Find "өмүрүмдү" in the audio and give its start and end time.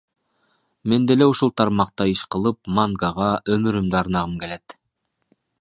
3.57-4.03